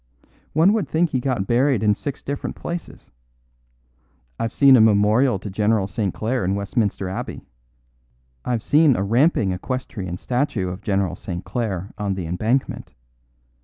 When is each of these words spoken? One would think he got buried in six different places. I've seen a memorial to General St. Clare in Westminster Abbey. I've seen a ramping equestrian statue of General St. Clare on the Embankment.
One 0.53 0.73
would 0.73 0.87
think 0.87 1.11
he 1.11 1.19
got 1.19 1.45
buried 1.45 1.83
in 1.83 1.93
six 1.93 2.23
different 2.23 2.55
places. 2.55 3.11
I've 4.39 4.51
seen 4.51 4.75
a 4.75 4.81
memorial 4.81 5.37
to 5.37 5.49
General 5.51 5.85
St. 5.85 6.11
Clare 6.11 6.43
in 6.43 6.55
Westminster 6.55 7.07
Abbey. 7.07 7.45
I've 8.43 8.63
seen 8.63 8.95
a 8.95 9.03
ramping 9.03 9.51
equestrian 9.51 10.17
statue 10.17 10.69
of 10.69 10.81
General 10.81 11.15
St. 11.15 11.45
Clare 11.45 11.93
on 11.99 12.15
the 12.15 12.25
Embankment. 12.25 12.95